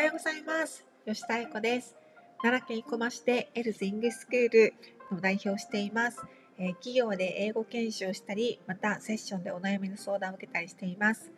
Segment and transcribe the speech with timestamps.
[0.00, 0.82] おはようございます。
[1.04, 1.94] 吉田愛子です。
[2.40, 4.74] 奈良県生駒市でエルズイングスクール
[5.12, 6.22] の代表をしています、
[6.58, 11.30] えー、企業で英語研修をしたりまたセッションでお悩みの相談を受けたりしています。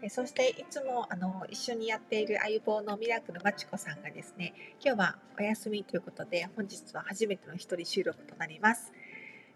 [0.00, 8.90] えそしていつもあの一緒にやっている相棒のミラクルまちこさんがですね今日はお休みということで本日は初めての一人収録となります。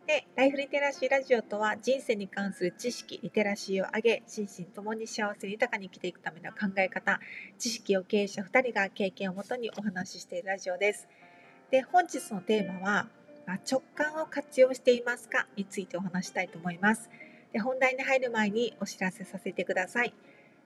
[0.06, 7.20] でライフリテラシーラジオとは人生に関する知識リテラシーを上げ心身ともに幸せ豊かに生きていくための考え方
[7.58, 11.08] 知識を経営者2人が経験をもとにお話ししているラジオです。
[11.70, 13.08] で本日のテーマは
[13.70, 17.08] 直感を活用していますかについてお話したいと思います。
[17.52, 20.12] で本題に入る前にお知らせさせてください。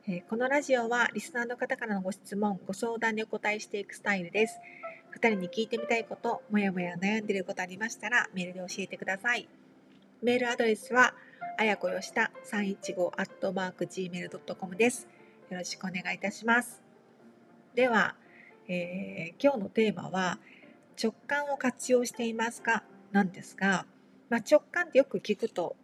[0.08, 4.60] えこのラジオはリスナーの方からのご質問、ご相談にお答えしていくスタイルです。
[5.16, 9.48] 2人に聞いてみたいこと、もやもや悩んでいることありましたらメールで教えてください。
[10.22, 11.14] メールアドレスは、
[11.56, 15.08] あやこよした315アットマーク gmail.com です。
[15.48, 16.82] よろしくお願いいたします。
[17.74, 18.14] では、
[18.68, 20.38] えー、今日のテーマは、
[21.02, 22.84] 直感を活用していますか？
[23.12, 23.86] なんですが、
[24.28, 25.76] まあ、直感ってよく聞くと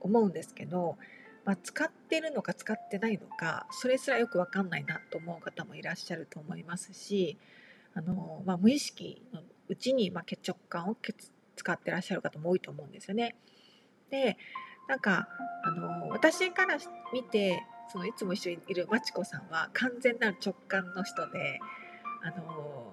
[0.00, 0.98] 思うんですけど、
[1.46, 7.38] まあ、使ってるのか使ってないのかそれすらよく分かんないなと思う方もいらっしゃると思いますし
[7.98, 10.96] あの、まあ、無意識のうちに、まあ、血直感を
[11.56, 13.34] 使ってらっしゃる方も多いと思うんですよね。
[14.10, 14.38] で
[14.88, 15.28] なんか
[15.64, 16.78] あの私から
[17.12, 21.58] 見てそのいつも一緒にいるまちこさんは完全なる直感の人で
[22.22, 22.92] あの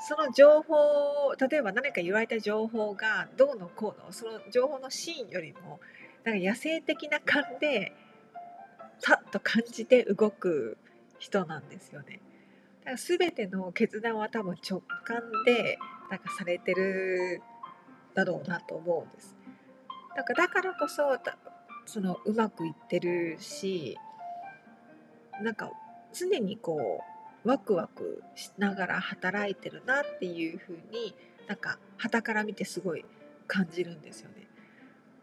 [0.00, 5.80] その情報例えば何か言われた情報がどうのこうのその情報のシーンよりも
[6.24, 7.94] なんか野生的な感で
[9.02, 10.76] パッと感じて動く
[11.18, 12.20] 人なんですよね。
[12.80, 15.78] だから全ての決断は多分直感で
[16.10, 17.42] なんかされてる
[18.14, 19.36] だろうなと思うんです。
[20.16, 21.02] だからだからこそ
[21.86, 23.96] そのうまくいってるし
[25.42, 25.70] なんか
[26.12, 27.00] 常にこ
[27.44, 31.14] うワクワクしながら働いてるなっていうふうに
[31.46, 33.04] なんか傍から見てすごい
[33.46, 34.46] 感じるんですよね。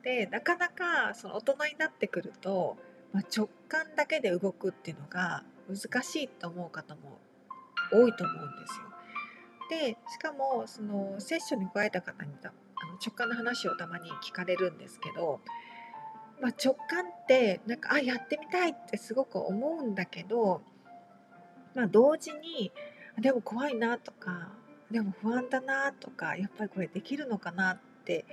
[0.04, 2.78] でなかなかその大人になってくると、
[3.14, 7.20] まあ、直感だけで動くっていうのが難しいと思う方も
[7.92, 8.88] 多いと思うんですよ。
[9.70, 12.54] でしかもそのセッションに加えた方にあの
[13.06, 15.42] 直感の話をたまに聞かれるんですけど、
[16.42, 20.62] まあ、直感ってなんかあやってみたいってすごく思うんだけど、
[21.76, 22.72] まあ、同時に
[23.20, 24.50] でも怖いなとか
[24.92, 28.26] でも不安だなとかやっぱりこれできるのかなって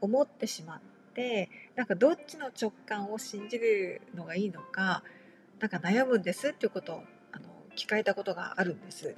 [0.00, 0.80] 思ってしまっ
[1.14, 5.04] てなんかどっちの直感を信じるのがいいのか
[5.60, 7.04] なんか悩むんですっていうことを
[7.76, 9.14] 聞かれたことがあるんです。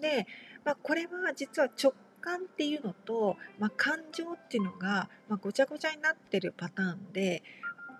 [0.00, 0.26] で、
[0.64, 7.42] まあ、これは実は直感っていうのと、まあ、感情っていうのが、まあ、ごちゃごちゃになってるパターンで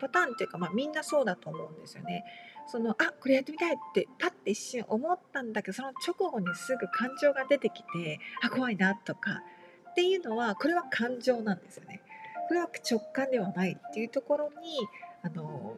[0.00, 2.24] パターンっていうか、まあ、みんなそうだと思うんですよね。
[2.66, 9.42] そのあこれやってみたいってパッて一瞬思ったんだけどその直後にすぐ感情が出てきてあ怖いなとか
[9.90, 12.00] っていうのはこれは感情なんですよね。
[12.48, 14.78] これは直感ではないっていうところに
[15.22, 15.76] あの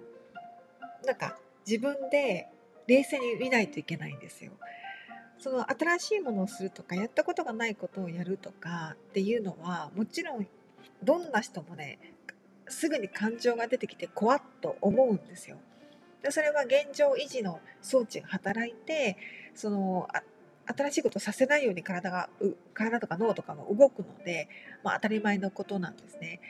[1.05, 2.49] なんか自分で
[2.87, 4.53] 冷静に見ないといけないんですよ。
[5.39, 10.47] その新しいものをするとかやったことがないことをやるとかっていうのはもちろん
[11.03, 11.99] どんな人もね
[12.69, 15.59] すぐに感情が出てきて怖っと思うんですよ。
[16.23, 19.17] でそれは現状維持の装置が働いて
[19.55, 20.09] その
[20.67, 22.29] 新しいことをさせないように体が
[22.75, 24.49] 体とか脳とかも動くので、
[24.83, 26.41] まあ、当たり前のことなんですね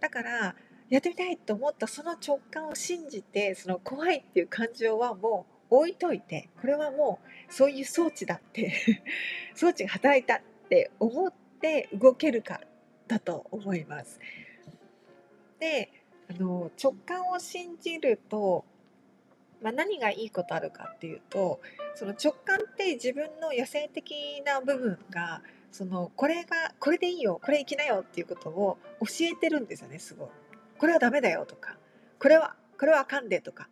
[0.00, 0.54] だから
[0.90, 9.02] やってみたいと思ったその直感を信じてその怖いっていう感情はもう置いといてこれはもうそういう装置だって
[9.54, 12.60] 装置が働いたって思って動けるか
[13.06, 14.20] だと思います。
[15.58, 15.90] で
[16.28, 18.64] あの直感を信じると
[19.64, 21.58] まあ、何がいいことあるかっていうと
[21.94, 25.40] その直感って自分の野生的な部分が
[25.72, 30.28] そのこれがこれでいいよこれ行きなよっていうことを教えてるんですよねすごい。
[30.78, 31.78] これはダメだよとか
[32.18, 33.70] これはこれはあかんでとか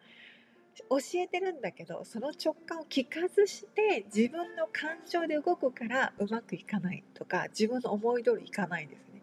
[0.88, 9.22] 教えてるんだけどその直感を聞かずして自分の感情で動くからうまくいかないとか自分の思い通りいかないんですね。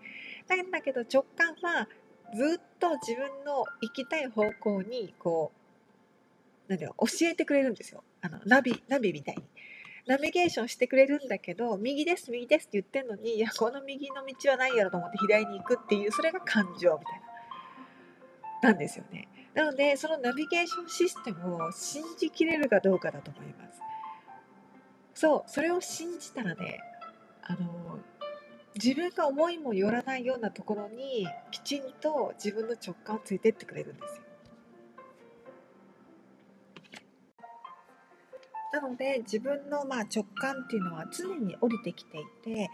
[0.71, 1.87] だけど直感は
[2.35, 5.51] ずっと自分の行きたい方向にこ
[6.67, 9.43] うなんだよ教えてくれるんですよあのナビナビみたいに。
[10.07, 17.28] ナビゲーションしてくれるんだけど右です右ですって言ってんのにいやこの右の道はないやろと思って左に行くっていうそれが感情みたいな
[18.61, 19.27] なんですよね。
[19.53, 23.79] なのでそのナビゲーションシステムを信じきれるかどうかだと思います。
[25.13, 26.79] そうそれを信じたらね
[27.43, 27.99] あの
[28.75, 34.23] 自分が思いもよらないようなところにきちんと自分の直感をついてってくれるんですよ。
[38.71, 42.69] なので自分のまあ直感っていうのは常に降りてきていて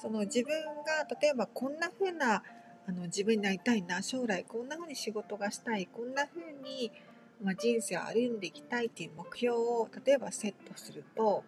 [0.00, 0.52] その自分
[0.84, 2.42] が例えばこんな風な
[2.86, 6.90] あの自分になりたいな将来こんな風に仕事がしたいこんな風に
[7.42, 11.44] まあ人生を歩んでいきたいっていう目標を例えばセットすると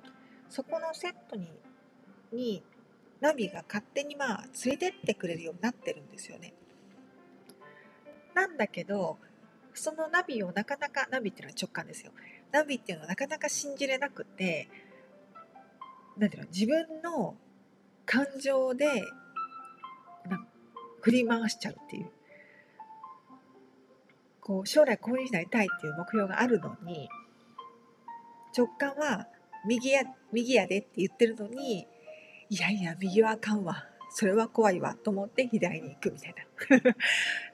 [0.48, 1.48] そこのセットに
[2.32, 2.62] に
[3.20, 6.52] ナビが勝手にまあ連れてってくれるようになってるんですよね。
[8.34, 9.18] なんだけど
[9.72, 12.12] そのナビをなかなかナビっていうのは直感ですよ。
[12.52, 14.68] ナビっていうのはなかなか信じれなくて
[16.16, 17.36] なんていうの自分の
[18.06, 19.02] 感情で
[21.04, 22.10] 振り回しちゃうっていう。
[24.40, 27.08] こう将来こういうふになりたいっていう目標があるのに
[28.54, 29.26] 直感は
[29.66, 30.02] 右や
[30.32, 31.86] 右やでって言ってるのに
[32.50, 33.84] いやいや右はあかんわ。
[34.16, 34.94] それは怖いわ。
[35.02, 36.44] と思って左に行くみたいな。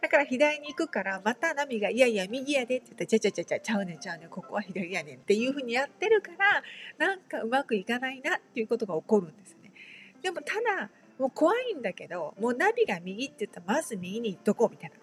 [0.03, 6.63] だから左に行くからまたナミが「いやいや右やで」って言って「ちゃちゃちゃちゃちゃうねんちゃうねんここは左やねん」っていうふうにやってるから
[6.99, 9.73] なんかうまくいかないなっていうことが起こるんですね。
[10.21, 14.97] でもただもう怖いんだけどもうナビが右って言ったらまず右に行っとこうみたいな。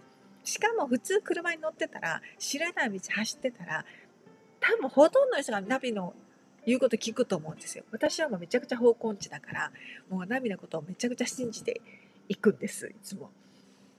[0.43, 3.85] しかも普通車に乗ってたら知らない道走ってたら
[4.59, 6.13] 多分ほとんどの人がナビの
[6.65, 7.85] 言うこと聞くと思うんですよ。
[7.91, 9.71] 私はもうめちゃくちゃ方向音痴だから、
[10.09, 11.79] もうナミのことをめちゃくちゃ信じて
[12.27, 13.29] いくんです、いつも。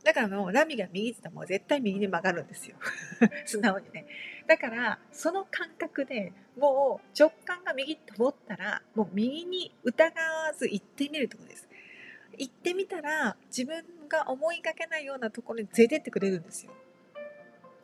[0.04, 2.76] だからもうナミが右って言ったらもう絶対右に曲がるんですよ。
[3.46, 4.06] 素直にね。
[4.46, 11.67] だからその感覚でもう直感が右と思ったらもう右に疑わず行ってみるってことです。
[12.36, 16.72] 行ってみたら自分が思いがけないようなところに連れてってくれるんですよ。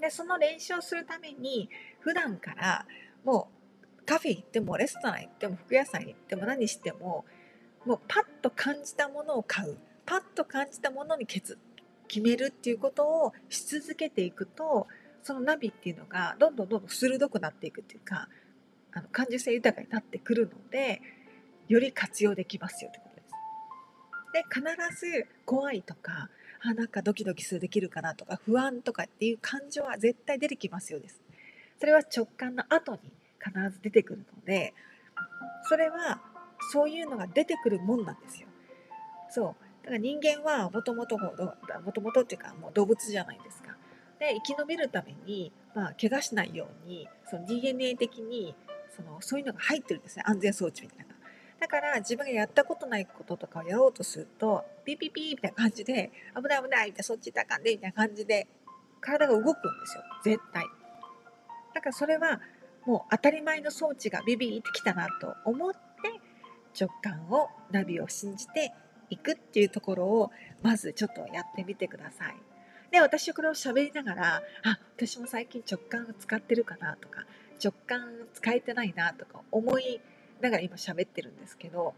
[0.01, 1.69] でその練習をするために
[2.01, 2.87] 普段から
[3.25, 3.49] も
[4.01, 7.25] うカフェ行ってもレストラン行っても服屋さん行っても何しても
[7.87, 11.57] もうパッと感じたものを買うパッと感じたものに決
[12.21, 14.87] めるっていうことをし続けていくと
[15.23, 18.29] そのナビっていうのがどんどんどんどん鋭くなっていくっていうか
[18.93, 21.01] あの感受性豊かになってくるので
[21.69, 23.04] より活用できますよってこと
[24.35, 24.45] で。
[24.53, 24.61] 必
[25.01, 26.29] ず怖いとか
[26.61, 31.21] あなんかドキドキするできるかなとか不安とかっていう感情は絶対出てきますよです。
[31.79, 33.01] それは直感の後に
[33.43, 34.75] 必ず出てくるので
[35.69, 36.21] それは
[36.73, 38.49] そういうのが出てくるもんなんですよ。
[39.31, 39.47] そう
[39.83, 41.31] だから人間はもともとも
[41.93, 43.77] ともとっていうかもう動物じゃないですか。
[44.19, 48.55] で生き延びるために、まあ、怪我しないようにその DNA 的に
[48.97, 51.14] そのそういうのが入ってるんですね安全装置みたいな。
[51.65, 58.47] だから自分がやったことないこととかをやろうとするとピーピーピみたいな感じで危ない危ないみたいなそっち行ったかんでみたいな感じで
[59.01, 59.57] 体が動くんで
[59.87, 60.67] すよ絶対。
[61.75, 62.43] だからそれは
[62.85, 65.79] もう当たり前の装置がビビってきたなと思って
[66.79, 68.75] 直感をナビを信じて
[69.09, 70.31] いくっていうところを
[70.61, 72.35] まずちょっとやってみてください。
[72.91, 77.25] で私これを喋りながらあ私も最近直感を使ってるかなとか
[77.59, 78.03] 直感
[78.35, 80.03] 使えてないなとか思い
[80.41, 81.95] ながら今喋ってるんですけど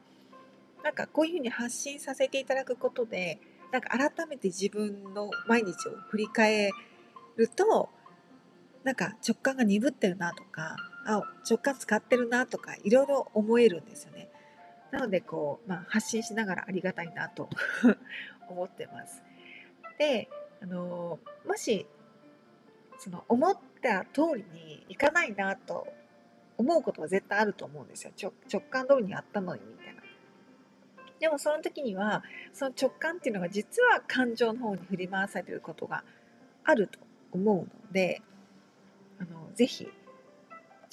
[0.83, 3.41] なんかこういうふうに発信させていただくことで
[3.73, 6.71] なんか改めて自分の毎日を振り返
[7.37, 7.89] ると
[8.85, 14.29] なんか直感が鈍ってるなとかあ直感使ってるなとかいろいろ思えるんですよね。
[14.93, 17.49] なのでこう、まあ、発信しながらありがたいなと
[18.49, 19.23] 思ってます。
[19.99, 20.29] で
[20.63, 21.87] あのもし
[22.99, 25.87] その思った通りにいかないなと
[26.59, 28.33] 思うことは絶対あると思うんですよ直
[28.63, 30.03] 感通りにやったのにみたいな。
[31.19, 32.23] でもその時には
[32.53, 36.05] その直感っていうのが実は感情の方に振り回されることが
[36.65, 36.99] あると
[37.33, 38.21] 思うので
[39.19, 39.89] あのぜひ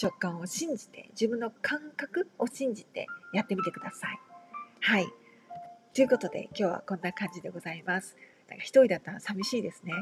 [0.01, 4.19] 直感を信じて自分の感覚を信じてやってみてください。
[4.79, 5.07] はい
[5.93, 8.15] ということで今日はこんな感じでございます。
[8.49, 9.93] なんか一人だったら寂しいですね。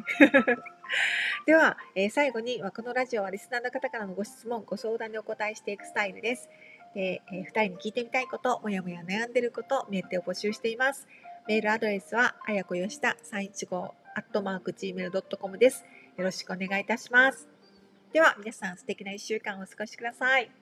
[1.45, 6.49] では、えー、最後にこのラジオはリスナーの方からのご質問、ご相談にお答えしていくスタイルです。
[6.93, 11.07] でえー、2人に聞いてみたいこと、もやもや悩んでること、メールで募集しています。
[11.47, 13.75] メールアドレスは、あやこよした315
[14.15, 15.85] アットマーク gmail.com です。
[16.17, 17.47] よろしくお願いいたします。
[18.11, 20.60] では皆さん素敵な1週間をお過ごしください。